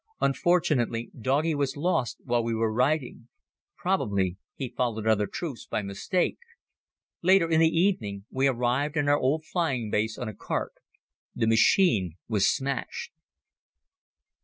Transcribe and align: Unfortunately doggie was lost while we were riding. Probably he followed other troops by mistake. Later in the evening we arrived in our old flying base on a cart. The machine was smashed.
Unfortunately 0.19 1.11
doggie 1.15 1.53
was 1.53 1.77
lost 1.77 2.17
while 2.23 2.43
we 2.43 2.55
were 2.55 2.73
riding. 2.73 3.27
Probably 3.77 4.37
he 4.55 4.73
followed 4.75 5.05
other 5.05 5.27
troops 5.27 5.67
by 5.67 5.83
mistake. 5.83 6.39
Later 7.21 7.47
in 7.47 7.59
the 7.59 7.69
evening 7.69 8.25
we 8.31 8.47
arrived 8.47 8.97
in 8.97 9.07
our 9.07 9.19
old 9.19 9.45
flying 9.45 9.91
base 9.91 10.17
on 10.17 10.27
a 10.27 10.33
cart. 10.33 10.73
The 11.35 11.45
machine 11.45 12.15
was 12.27 12.49
smashed. 12.49 13.11